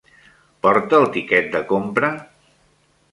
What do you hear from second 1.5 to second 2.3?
de compra?